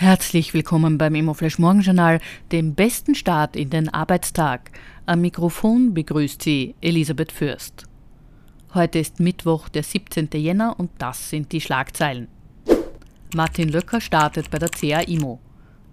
[0.00, 2.20] Herzlich willkommen beim Immoflash Morgenjournal,
[2.52, 4.70] dem besten Start in den Arbeitstag.
[5.06, 7.82] Am Mikrofon begrüßt Sie Elisabeth Fürst.
[8.74, 10.28] Heute ist Mittwoch, der 17.
[10.34, 12.28] Jänner und das sind die Schlagzeilen.
[13.34, 15.40] Martin Löcker startet bei der CA Immo.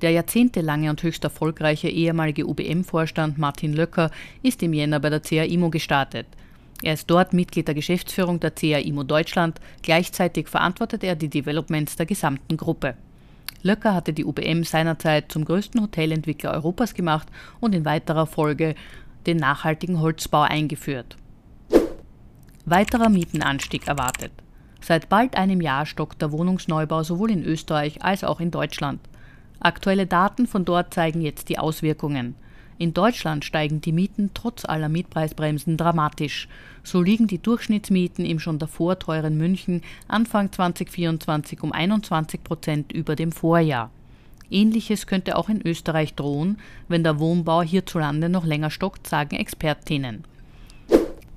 [0.00, 4.10] Der jahrzehntelange und höchst erfolgreiche ehemalige UBM-Vorstand Martin Löcker
[4.42, 6.26] ist im Jänner bei der CA Immo gestartet.
[6.82, 11.94] Er ist dort Mitglied der Geschäftsführung der CA Immo Deutschland, gleichzeitig verantwortet er die Developments
[11.94, 12.96] der gesamten Gruppe.
[13.62, 17.28] Löcker hatte die UBM seinerzeit zum größten Hotelentwickler Europas gemacht
[17.60, 18.74] und in weiterer Folge
[19.26, 21.16] den nachhaltigen Holzbau eingeführt.
[22.64, 24.32] Weiterer Mietenanstieg erwartet.
[24.80, 29.00] Seit bald einem Jahr stockt der Wohnungsneubau sowohl in Österreich als auch in Deutschland.
[29.60, 32.34] Aktuelle Daten von dort zeigen jetzt die Auswirkungen.
[32.78, 36.48] In Deutschland steigen die Mieten trotz aller Mietpreisbremsen dramatisch.
[36.82, 43.14] So liegen die Durchschnittsmieten im schon davor teuren München Anfang 2024 um 21 Prozent über
[43.14, 43.90] dem Vorjahr.
[44.50, 50.24] Ähnliches könnte auch in Österreich drohen, wenn der Wohnbau hierzulande noch länger stockt, sagen Expertinnen.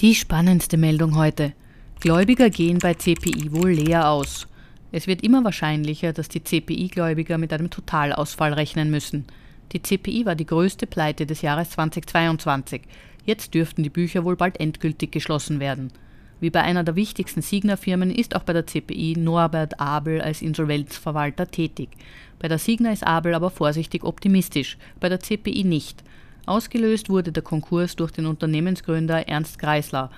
[0.00, 1.52] Die spannendste Meldung heute.
[2.00, 4.46] Gläubiger gehen bei CPI wohl leer aus.
[4.92, 9.26] Es wird immer wahrscheinlicher, dass die CPI-Gläubiger mit einem Totalausfall rechnen müssen.
[9.72, 12.82] Die CPI war die größte Pleite des Jahres 2022.
[13.26, 15.92] Jetzt dürften die Bücher wohl bald endgültig geschlossen werden.
[16.40, 21.50] Wie bei einer der wichtigsten Signa-Firmen ist auch bei der CPI Norbert Abel als Insolvenzverwalter
[21.50, 21.90] tätig.
[22.38, 26.02] Bei der Signa ist Abel aber vorsichtig optimistisch, bei der CPI nicht.
[26.46, 30.10] Ausgelöst wurde der Konkurs durch den Unternehmensgründer Ernst Greisler.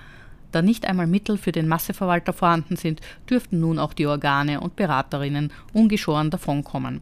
[0.53, 4.77] Da nicht einmal Mittel für den Masseverwalter vorhanden sind, dürften nun auch die Organe und
[4.77, 7.01] Beraterinnen ungeschoren davonkommen.